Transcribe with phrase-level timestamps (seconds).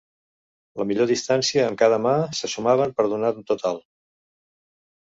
[0.81, 3.81] La millor distància amb cada mà se sumaven per donar un total.